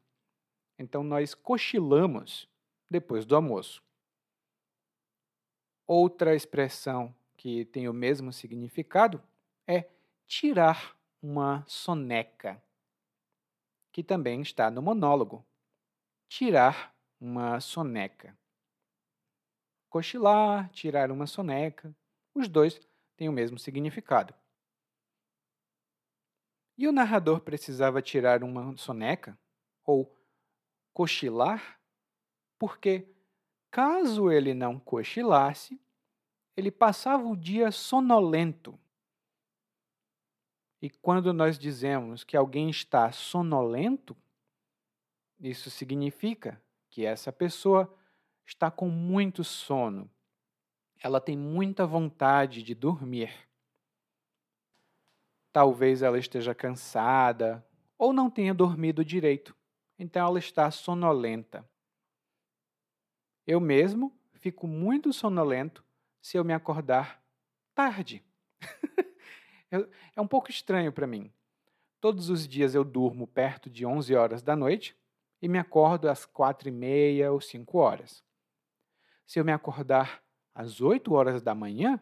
[0.77, 2.49] Então nós cochilamos
[2.89, 3.83] depois do almoço.
[5.85, 9.21] Outra expressão que tem o mesmo significado
[9.67, 9.89] é
[10.25, 12.61] tirar uma soneca,
[13.91, 15.45] que também está no monólogo.
[16.27, 18.37] Tirar uma soneca.
[19.89, 21.95] Cochilar, tirar uma soneca,
[22.33, 22.79] os dois
[23.17, 24.33] têm o mesmo significado.
[26.77, 29.37] E o narrador precisava tirar uma soneca
[29.85, 30.17] ou
[30.93, 31.79] cochilar,
[32.57, 33.07] porque
[33.69, 35.79] caso ele não cochilasse,
[36.55, 38.79] ele passava o dia sonolento.
[40.81, 44.17] E quando nós dizemos que alguém está sonolento,
[45.39, 47.93] isso significa que essa pessoa
[48.45, 50.09] está com muito sono.
[50.99, 53.31] Ela tem muita vontade de dormir.
[55.51, 57.65] Talvez ela esteja cansada
[57.97, 59.55] ou não tenha dormido direito,
[59.99, 61.67] então ela está sonolenta.
[63.45, 65.85] Eu mesmo fico muito sonolento
[66.21, 67.23] se eu me acordar
[67.75, 68.23] tarde.
[69.71, 71.31] é um pouco estranho para mim.
[71.99, 74.95] Todos os dias eu durmo perto de 11 horas da noite
[75.41, 78.23] e me acordo às quatro e meia ou 5 horas.
[79.25, 81.99] Se eu me acordar às 8 horas da manhã,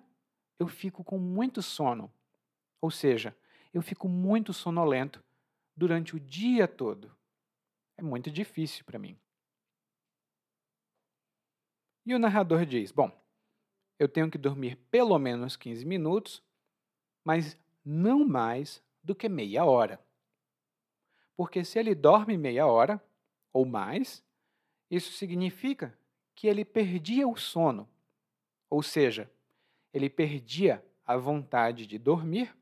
[0.57, 2.11] eu fico com muito sono.
[2.81, 3.35] Ou seja,
[3.73, 5.23] eu fico muito sonolento
[5.75, 7.15] durante o dia todo.
[7.97, 9.17] É muito difícil para mim.
[12.05, 13.11] E o narrador diz: Bom,
[13.99, 16.41] eu tenho que dormir pelo menos 15 minutos,
[17.29, 20.03] mas não mais do que meia hora.
[21.37, 22.99] Porque se ele dorme meia hora
[23.53, 24.23] ou mais,
[24.89, 25.95] isso significa
[26.33, 27.87] que ele perdia o sono,
[28.67, 29.29] ou seja,
[29.93, 32.57] ele perdia a vontade de dormir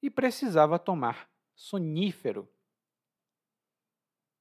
[0.00, 2.48] e precisava tomar sonífero.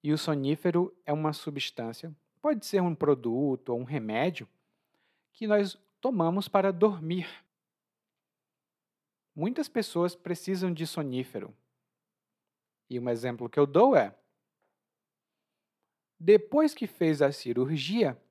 [0.04, 4.48] E o sonífero é uma substância, pode ser um produto ou um remédio,
[5.32, 7.43] que nós tomamos para dormir.
[9.36, 11.56] Muitas pessoas precisam de sonífero.
[12.90, 14.16] E um exemplo que eu dou é:
[16.20, 18.22] depois que fez a cirurgia,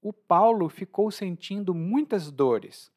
[0.00, 2.92] o Paulo ficou sentindo muitas dores.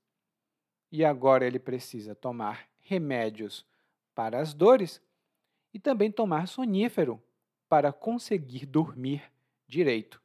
[0.91, 3.65] E agora ele precisa tomar remédios
[4.13, 5.01] para as dores
[5.73, 7.21] e também tomar sonífero
[7.67, 9.31] para conseguir dormir
[9.67, 10.21] direito.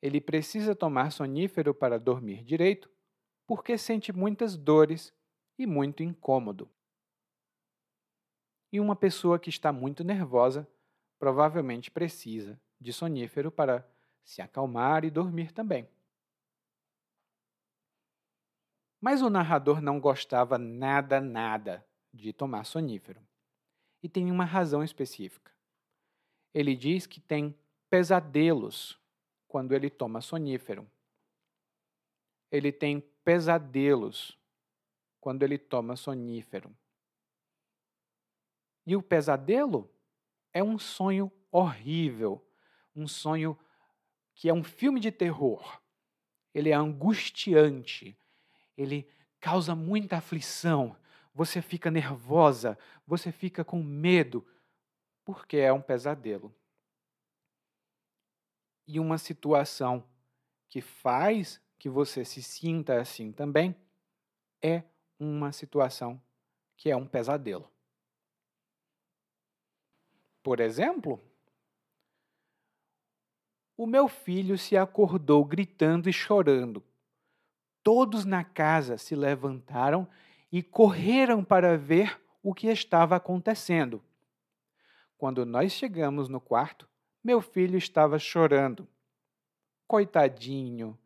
[0.00, 2.90] Ele precisa tomar sonífero para dormir direito
[3.46, 5.12] porque sente muitas dores
[5.58, 6.70] e muito incômodo.
[8.72, 10.68] E uma pessoa que está muito nervosa
[11.18, 13.86] provavelmente precisa de sonífero para
[14.22, 15.88] se acalmar e dormir também.
[19.00, 23.20] Mas o narrador não gostava nada, nada de tomar sonífero.
[24.02, 25.52] E tem uma razão específica.
[26.52, 27.56] Ele diz que tem
[27.88, 28.98] pesadelos
[29.46, 30.88] quando ele toma sonífero.
[32.50, 34.37] Ele tem pesadelos
[35.20, 36.74] quando ele toma sonífero.
[38.86, 39.90] E o pesadelo
[40.52, 42.44] é um sonho horrível,
[42.94, 43.58] um sonho
[44.34, 45.80] que é um filme de terror.
[46.54, 48.18] Ele é angustiante,
[48.76, 49.08] ele
[49.40, 50.96] causa muita aflição,
[51.34, 54.46] você fica nervosa, você fica com medo,
[55.24, 56.54] porque é um pesadelo.
[58.86, 60.08] E uma situação
[60.68, 63.76] que faz que você se sinta assim também
[64.62, 64.82] é
[65.18, 66.20] uma situação
[66.76, 67.70] que é um pesadelo.
[70.42, 71.20] Por exemplo,
[73.76, 76.82] o meu filho se acordou gritando e chorando
[77.88, 80.06] todos na casa se levantaram
[80.52, 84.04] e correram para ver o que estava acontecendo.
[85.16, 86.86] Quando nós chegamos no quarto,
[87.24, 88.86] meu filho estava chorando.
[89.86, 90.98] Coitadinho,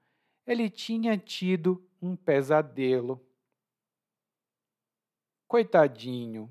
[0.44, 3.24] ele tinha tido um pesadelo.
[5.52, 6.50] Coitadinho,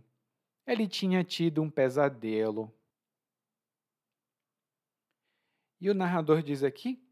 [0.64, 2.72] ele tinha tido um pesadelo.
[5.80, 7.04] E o narrador diz aqui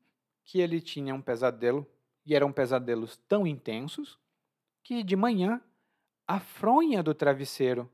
[0.44, 1.92] que ele tinha um pesadelo
[2.24, 4.20] e eram pesadelos tão intensos
[4.84, 5.60] que de manhã
[6.28, 7.92] a fronha do travesseiro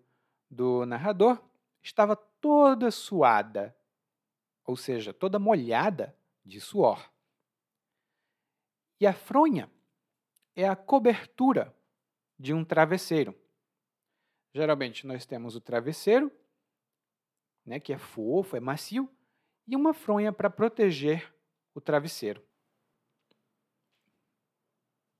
[0.51, 1.41] do narrador
[1.81, 3.73] estava toda suada,
[4.65, 7.09] ou seja, toda molhada de suor.
[8.99, 9.71] E a fronha
[10.53, 11.73] é a cobertura
[12.37, 13.33] de um travesseiro.
[14.55, 16.31] Geralmente nós temos o travesseiro,
[17.65, 19.09] né, que é fofo, é macio,
[19.67, 21.29] e uma fronha para proteger
[21.73, 22.41] o travesseiro.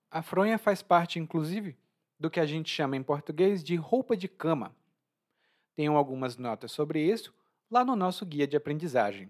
[0.09, 1.77] A fronha faz parte, inclusive,
[2.17, 4.73] do que a gente chama em português de roupa de cama.
[5.75, 7.33] Tenho algumas notas sobre isso
[7.69, 9.29] lá no nosso guia de aprendizagem.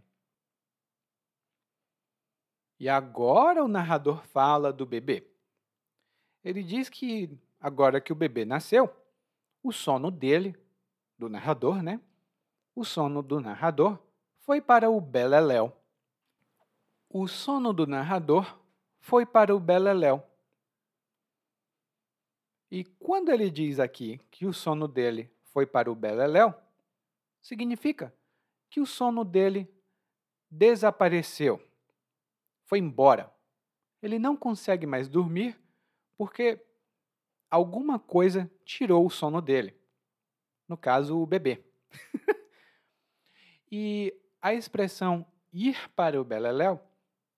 [2.80, 5.26] E agora o narrador fala do bebê.
[6.44, 8.96] Ele diz que agora que o bebê nasceu,
[9.66, 10.56] o sono dele,
[11.18, 12.00] do narrador, né?
[12.76, 13.98] O sono do narrador
[14.42, 15.76] foi para o beleléu.
[17.10, 18.60] O sono do narrador
[19.00, 20.24] foi para o beleléu.
[22.70, 26.54] E quando ele diz aqui que o sono dele foi para o beleléu,
[27.42, 28.14] significa
[28.70, 29.68] que o sono dele
[30.48, 31.60] desapareceu,
[32.66, 33.34] foi embora.
[34.00, 35.60] Ele não consegue mais dormir
[36.16, 36.64] porque
[37.56, 39.74] alguma coisa tirou o sono dele.
[40.68, 41.64] No caso, o bebê.
[43.72, 46.82] e a expressão ir para o beleléu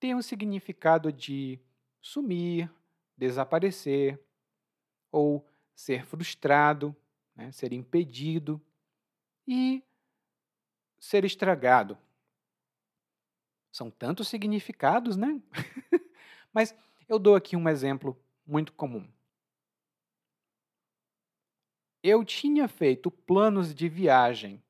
[0.00, 1.60] tem o significado de
[2.00, 2.68] sumir,
[3.16, 4.20] desaparecer,
[5.12, 6.94] ou ser frustrado,
[7.34, 8.60] né, ser impedido
[9.46, 9.84] e
[10.98, 11.96] ser estragado.
[13.70, 15.40] São tantos significados, né?
[16.52, 16.74] Mas
[17.08, 19.08] eu dou aqui um exemplo muito comum.
[22.08, 24.62] Eu tinha feito planos de viagem.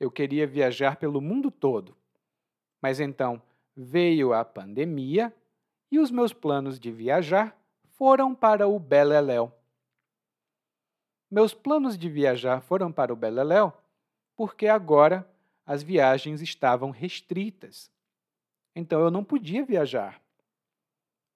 [0.00, 1.94] Eu queria viajar pelo mundo todo.
[2.80, 3.42] Mas então
[3.76, 5.30] veio a pandemia
[5.92, 7.54] e os meus planos de viajar
[7.98, 9.52] foram para o Beleléu.
[11.30, 13.74] Meus planos de viajar foram para o Beleléu
[14.34, 15.30] porque agora
[15.66, 17.90] as viagens estavam restritas.
[18.74, 20.18] Então eu não podia viajar.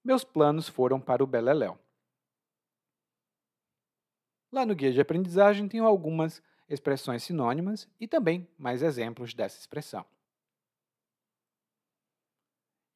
[0.02, 1.78] Meus planos foram para o Beleléu.
[4.52, 10.04] Lá no guia de aprendizagem tenho algumas expressões sinônimas e também mais exemplos dessa expressão.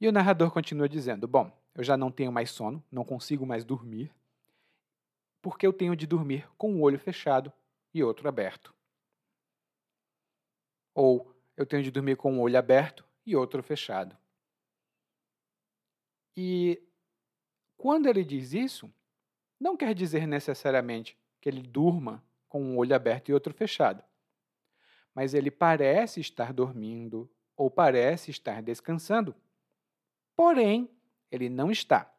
[0.01, 3.65] E o narrador continua dizendo: Bom, eu já não tenho mais sono, não consigo mais
[3.65, 4.13] dormir,
[5.41, 7.53] porque eu tenho de dormir com um olho fechado
[7.93, 8.75] e outro aberto.
[10.95, 14.17] Ou eu tenho de dormir com um olho aberto e outro fechado.
[16.37, 16.83] E
[17.77, 18.93] quando ele diz isso,
[19.61, 24.03] não quer dizer necessariamente que ele durma com um olho aberto e outro fechado.
[25.15, 29.37] Mas ele parece estar dormindo ou parece estar descansando.
[30.35, 30.89] Porém,
[31.31, 32.11] ele não está.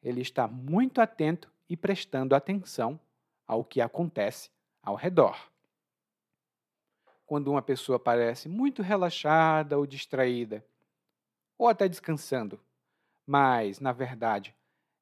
[0.00, 3.00] Ele está muito atento e prestando atenção
[3.44, 5.50] ao que acontece ao redor.
[7.26, 10.64] Quando uma pessoa parece muito relaxada ou distraída,
[11.58, 12.60] ou até descansando,
[13.26, 14.54] mas, na verdade,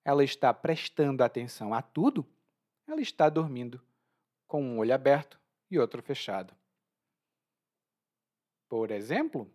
[0.02, 2.26] ela está prestando atenção a tudo,
[2.88, 3.80] ela está dormindo
[4.46, 5.38] com um olho aberto
[5.70, 6.56] e outro fechado.
[8.68, 9.50] Por exemplo,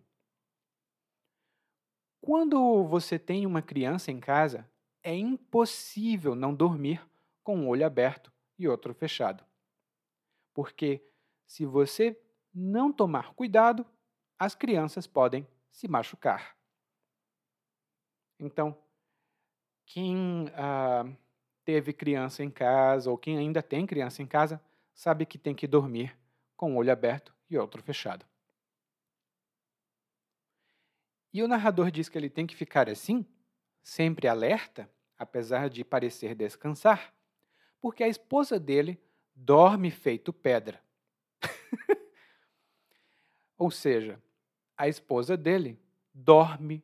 [2.22, 4.70] quando você tem uma criança em casa
[5.02, 7.06] é impossível não dormir
[7.44, 9.44] com um olho aberto e outro fechado.
[10.54, 11.06] Porque
[11.46, 12.18] se você
[12.54, 13.86] não tomar cuidado,
[14.40, 16.56] as crianças podem se machucar.
[18.40, 18.78] Então,
[19.86, 21.04] quem ah,
[21.66, 24.62] teve criança em casa ou quem ainda tem criança em casa
[24.94, 26.18] sabe que tem que dormir
[26.56, 28.26] com um olho aberto e outro fechado.
[31.34, 33.26] E o narrador diz que ele tem que ficar assim
[33.82, 37.14] sempre alerta, apesar de parecer descansar,
[37.82, 39.02] porque a esposa dele
[39.36, 40.82] dorme feito pedra.
[43.58, 44.22] Ou seja,
[44.78, 45.80] a esposa dele
[46.14, 46.84] dorme,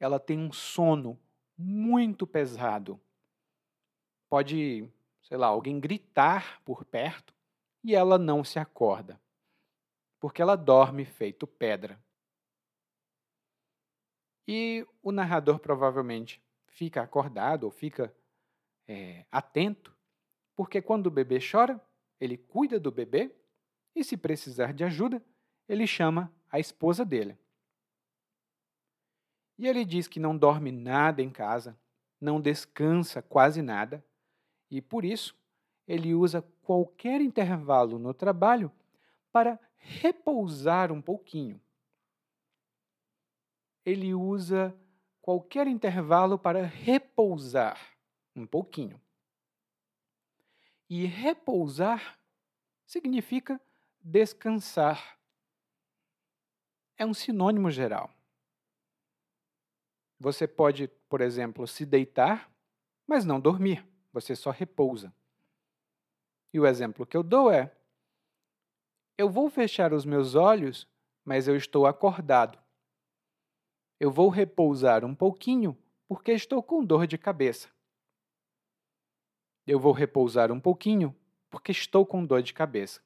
[0.00, 1.20] ela tem um sono
[1.56, 3.00] muito pesado.
[4.34, 7.32] Pode, sei lá, alguém gritar por perto
[7.84, 9.20] e ela não se acorda,
[10.18, 12.02] porque ela dorme feito pedra.
[14.48, 18.12] E o narrador provavelmente fica acordado ou fica
[18.88, 19.96] é, atento,
[20.56, 21.80] porque quando o bebê chora,
[22.18, 23.32] ele cuida do bebê
[23.94, 25.24] e, se precisar de ajuda,
[25.68, 27.38] ele chama a esposa dele.
[29.56, 31.78] E ele diz que não dorme nada em casa,
[32.20, 34.04] não descansa quase nada,
[34.70, 35.36] e por isso
[35.86, 38.70] ele usa qualquer intervalo no trabalho
[39.30, 41.60] para repousar um pouquinho
[43.84, 44.74] ele usa
[45.20, 47.78] qualquer intervalo para repousar
[48.34, 49.00] um pouquinho.
[50.88, 52.18] E repousar
[52.86, 53.60] significa
[54.00, 55.18] descansar.
[56.96, 58.10] É um sinônimo geral.
[60.18, 62.50] Você pode, por exemplo, se deitar
[63.06, 65.12] mas não dormir, você só repousa.
[66.52, 67.76] E o exemplo que eu dou é:
[69.18, 70.88] eu vou fechar os meus olhos,
[71.24, 72.56] mas eu estou acordado.
[73.98, 77.68] Eu vou repousar um pouquinho porque estou com dor de cabeça.
[79.66, 81.14] Eu vou repousar um pouquinho
[81.50, 83.02] porque estou com dor de cabeça.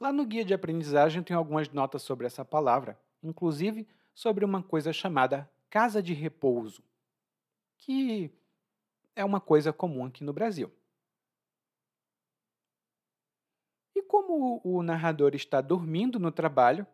[0.00, 4.92] Lá no guia de aprendizagem tem algumas notas sobre essa palavra, inclusive sobre uma coisa
[4.92, 6.82] chamada casa de repouso,
[7.78, 8.32] que
[9.16, 10.70] é uma coisa comum aqui no Brasil.
[13.94, 16.86] E como o narrador está dormindo no trabalho,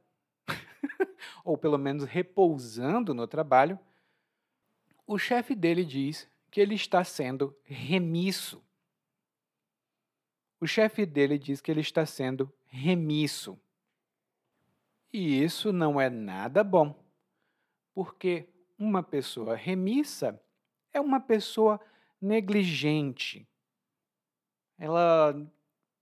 [1.45, 3.79] ou pelo menos repousando no trabalho,
[5.05, 8.63] o chefe dele diz que ele está sendo remisso.
[10.61, 13.59] O chefe dele diz que ele está sendo remisso.
[15.13, 16.95] E isso não é nada bom,
[17.93, 18.49] porque
[18.79, 20.41] uma pessoa remissa
[20.93, 21.81] é uma pessoa
[22.23, 23.47] negligente.
[24.79, 25.35] Ela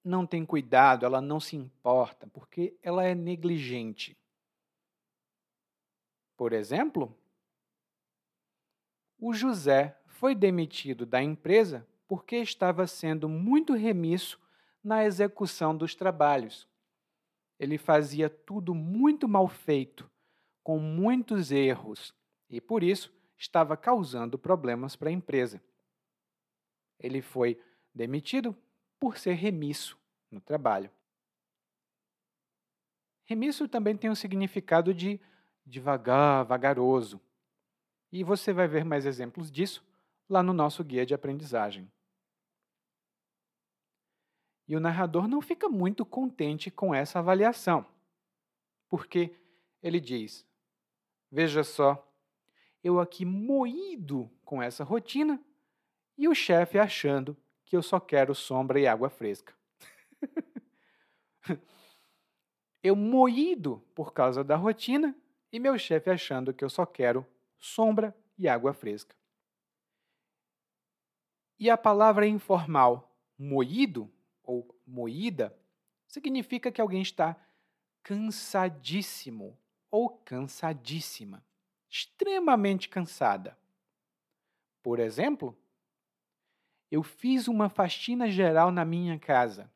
[0.04, 4.16] não tem cuidado, ela não se importa, porque ela é negligente.
[6.36, 7.14] Por exemplo,
[9.18, 14.38] o José foi demitido da empresa porque estava sendo muito remisso
[14.82, 16.66] na execução dos trabalhos.
[17.58, 20.10] Ele fazia tudo muito mal feito,
[20.62, 22.14] com muitos erros,
[22.48, 25.62] e por isso estava causando problemas para a empresa.
[27.00, 27.60] Ele foi
[27.94, 28.56] demitido
[29.00, 29.98] por ser remisso
[30.30, 30.90] no trabalho.
[33.24, 35.18] Remisso também tem o significado de
[35.64, 37.20] devagar, vagaroso.
[38.12, 39.84] E você vai ver mais exemplos disso
[40.28, 41.90] lá no nosso guia de aprendizagem.
[44.68, 47.84] E o narrador não fica muito contente com essa avaliação,
[48.88, 49.34] porque
[49.82, 50.46] ele diz:
[51.30, 52.08] Veja só,
[52.82, 55.42] eu aqui moído com essa rotina
[56.20, 59.54] e o chefe achando que eu só quero sombra e água fresca.
[62.82, 65.16] eu moído por causa da rotina
[65.50, 67.26] e meu chefe achando que eu só quero
[67.58, 69.16] sombra e água fresca.
[71.58, 74.12] E a palavra informal moído
[74.42, 75.58] ou moída
[76.06, 77.34] significa que alguém está
[78.02, 79.58] cansadíssimo
[79.90, 81.42] ou cansadíssima,
[81.88, 83.58] extremamente cansada.
[84.82, 85.58] Por exemplo,
[86.90, 89.70] eu fiz uma faxina geral na minha casa.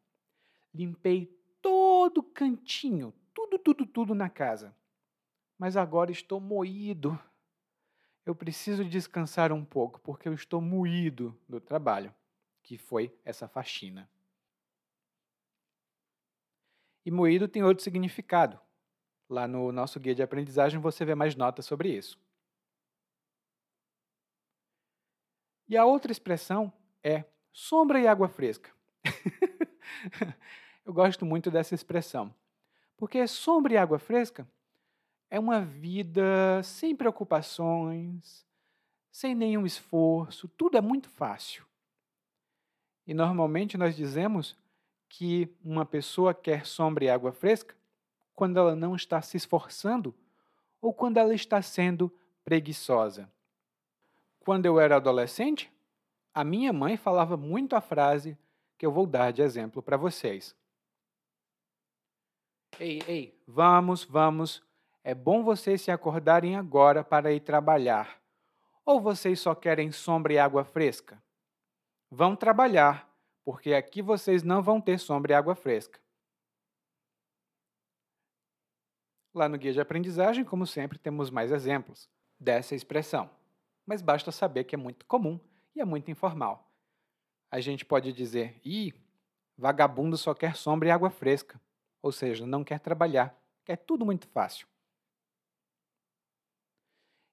[0.74, 1.26] Limpei
[1.62, 4.74] todo cantinho, tudo, tudo, tudo na casa
[5.58, 7.18] mas agora estou moído.
[8.26, 12.14] Eu preciso descansar um pouco, porque eu estou moído do trabalho,
[12.62, 14.08] que foi essa faxina.
[17.04, 18.58] E moído tem outro significado.
[19.28, 22.18] Lá no nosso guia de aprendizagem você vê mais notas sobre isso.
[25.68, 26.72] E a outra expressão
[27.04, 28.70] é sombra e água fresca.
[30.84, 32.34] eu gosto muito dessa expressão,
[32.96, 34.48] porque sombra e água fresca
[35.30, 38.46] é uma vida sem preocupações,
[39.12, 41.64] sem nenhum esforço, tudo é muito fácil.
[43.06, 44.56] E normalmente nós dizemos
[45.08, 47.76] que uma pessoa quer sombra e água fresca
[48.34, 50.14] quando ela não está se esforçando
[50.80, 52.12] ou quando ela está sendo
[52.44, 53.30] preguiçosa.
[54.40, 55.70] Quando eu era adolescente,
[56.34, 58.36] a minha mãe falava muito a frase
[58.76, 60.54] que eu vou dar de exemplo para vocês.
[62.80, 64.60] Ei, ei, vamos, vamos,
[65.04, 68.20] é bom vocês se acordarem agora para ir trabalhar.
[68.84, 71.22] Ou vocês só querem sombra e água fresca?
[72.10, 73.08] Vão trabalhar,
[73.44, 76.00] porque aqui vocês não vão ter sombra e água fresca.
[79.32, 82.08] Lá no guia de aprendizagem, como sempre, temos mais exemplos
[82.38, 83.30] dessa expressão.
[83.86, 85.38] Mas basta saber que é muito comum
[85.74, 86.70] e é muito informal.
[87.50, 88.92] A gente pode dizer: ih,
[89.56, 91.60] vagabundo só quer sombra e água fresca.
[92.02, 94.68] Ou seja, não quer trabalhar, quer tudo muito fácil.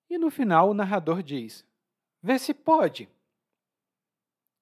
[0.09, 1.65] E no final o narrador diz:
[2.21, 3.09] Vê se pode.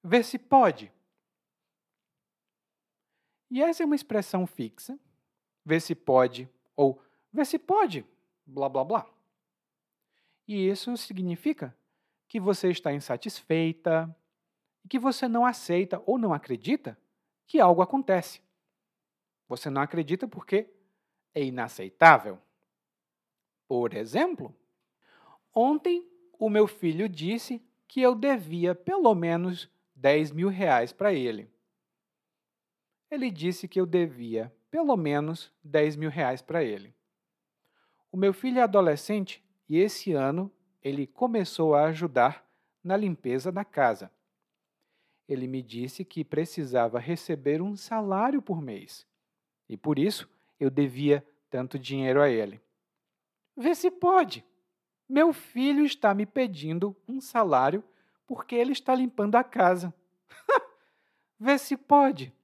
[0.02, 0.92] Vê se pode.
[3.50, 4.98] E essa é uma expressão fixa.
[5.64, 7.02] Vê se pode ou
[7.32, 8.06] vê se pode,
[8.46, 9.06] blá blá blá.
[10.48, 11.76] E isso significa
[12.30, 14.16] que você está insatisfeita
[14.82, 16.98] e que você não aceita ou não acredita
[17.46, 18.40] que algo acontece.
[19.46, 20.72] Você não acredita porque
[21.34, 22.40] é inaceitável.
[23.68, 24.56] Por exemplo,
[25.54, 26.06] Ontem,
[26.38, 31.50] o meu filho disse que eu devia pelo menos 10 mil reais para ele.
[33.10, 36.94] Ele disse que eu devia pelo menos 10 mil reais para ele.
[38.12, 40.50] O meu filho é adolescente e esse ano
[40.82, 42.46] ele começou a ajudar
[42.82, 44.10] na limpeza da casa.
[45.28, 49.06] Ele me disse que precisava receber um salário por mês
[49.70, 50.28] e por isso
[50.58, 52.60] eu devia tanto dinheiro a ele.
[53.56, 54.44] Vê se pode.
[55.08, 57.84] Meu filho está me pedindo um salário
[58.26, 59.94] porque ele está limpando a casa.
[61.38, 62.34] Vê se pode.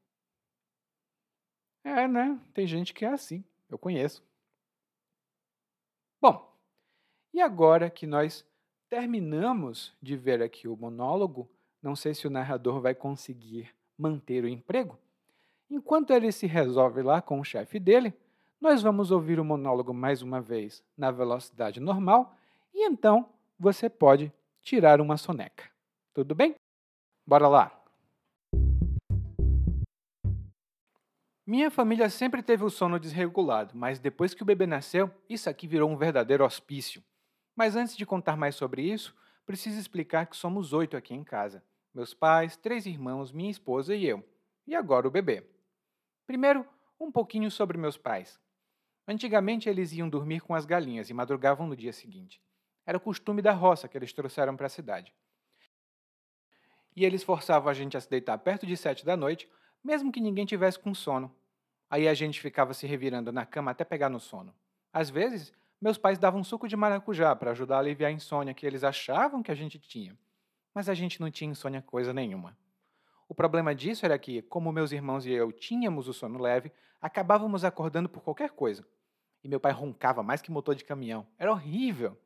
[1.82, 2.41] É, né?
[2.55, 3.45] Tem gente que é assim.
[3.68, 4.22] Eu conheço.
[6.20, 6.55] Bom,
[7.37, 8.47] e agora que nós
[8.89, 11.47] terminamos de ver aqui o monólogo,
[11.82, 14.99] não sei se o narrador vai conseguir manter o emprego.
[15.70, 18.14] Enquanto ele se resolve lá com o chefe dele,
[18.59, 22.34] nós vamos ouvir o monólogo mais uma vez na velocidade normal
[22.72, 23.28] e então
[23.61, 24.32] você pode
[24.62, 25.64] tirar uma soneca.
[26.14, 26.55] Tudo bem?
[27.26, 27.84] Bora lá!
[31.47, 35.66] Minha família sempre teve o sono desregulado, mas depois que o bebê nasceu, isso aqui
[35.66, 37.03] virou um verdadeiro hospício.
[37.57, 41.64] Mas antes de contar mais sobre isso, preciso explicar que somos oito aqui em casa:
[41.94, 44.22] meus pais, três irmãos, minha esposa e eu.
[44.66, 45.44] E agora o bebê.
[46.26, 46.66] Primeiro,
[47.00, 48.38] um pouquinho sobre meus pais.
[49.09, 52.42] Antigamente eles iam dormir com as galinhas e madrugavam no dia seguinte.
[52.84, 55.14] Era o costume da roça que eles trouxeram para a cidade.
[56.94, 59.48] E eles forçavam a gente a se deitar perto de sete da noite
[59.86, 61.32] mesmo que ninguém tivesse com sono.
[61.88, 64.52] Aí a gente ficava se revirando na cama até pegar no sono.
[64.92, 68.66] Às vezes, meus pais davam suco de maracujá para ajudar a aliviar a insônia que
[68.66, 70.16] eles achavam que a gente tinha.
[70.74, 72.56] Mas a gente não tinha insônia coisa nenhuma.
[73.28, 77.64] O problema disso era que, como meus irmãos e eu tínhamos o sono leve, acabávamos
[77.64, 78.86] acordando por qualquer coisa.
[79.42, 81.26] E meu pai roncava mais que motor de caminhão.
[81.38, 82.16] Era horrível.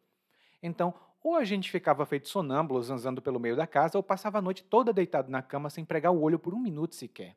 [0.63, 4.43] Então, ou a gente ficava feito sonâmbulos zanzando pelo meio da casa, ou passava a
[4.43, 7.37] noite toda deitado na cama sem pregar o olho por um minuto sequer.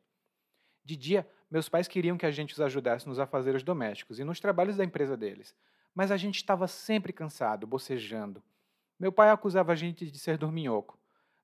[0.84, 4.40] De dia, meus pais queriam que a gente os ajudasse nos afazeres domésticos e nos
[4.40, 5.54] trabalhos da empresa deles,
[5.94, 8.42] mas a gente estava sempre cansado, bocejando.
[8.98, 10.98] Meu pai acusava a gente de ser dorminhoco.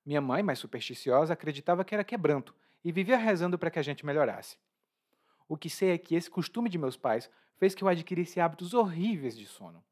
[0.05, 4.05] Minha mãe, mais supersticiosa, acreditava que era quebranto e vivia rezando para que a gente
[4.05, 4.57] melhorasse.
[5.47, 8.73] O que sei é que esse costume de meus pais fez que eu adquirisse hábitos
[8.73, 9.83] horríveis de sono.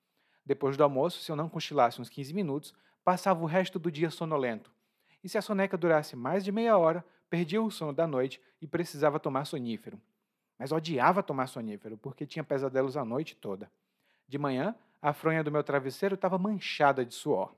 [0.45, 4.09] Depois do almoço, se eu não cochilasse uns 15 minutos, passava o resto do dia
[4.09, 4.71] sonolento.
[5.23, 8.65] E se a soneca durasse mais de meia hora, perdia o sono da noite e
[8.65, 10.01] precisava tomar sonífero.
[10.57, 13.71] Mas odiava tomar sonífero, porque tinha pesadelos a noite toda.
[14.29, 17.51] De manhã, a fronha do meu travesseiro estava manchada de suor.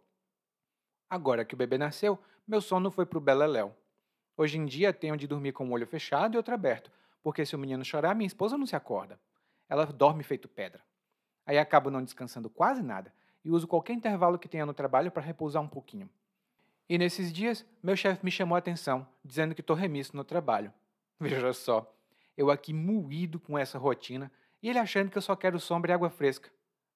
[1.09, 2.17] Agora que o bebê nasceu,
[2.47, 3.75] meu sono foi para o beleléu.
[4.37, 6.89] Hoje em dia tenho de dormir com o olho fechado e outro aberto,
[7.21, 9.19] porque se o menino chorar, minha esposa não se acorda.
[9.67, 10.81] Ela dorme feito pedra.
[11.45, 13.13] Aí acabo não descansando quase nada
[13.43, 16.09] e uso qualquer intervalo que tenha no trabalho para repousar um pouquinho.
[16.87, 20.73] E nesses dias, meu chefe me chamou a atenção, dizendo que estou remisso no trabalho.
[21.19, 21.93] Veja só,
[22.37, 24.31] eu aqui moído com essa rotina
[24.63, 26.49] e ele achando que eu só quero sombra e água fresca.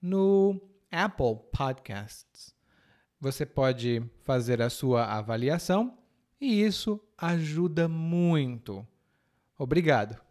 [0.00, 2.54] no Apple Podcasts.
[3.20, 5.98] Você pode fazer a sua avaliação
[6.40, 8.86] e isso ajuda muito.
[9.58, 10.27] Obrigado.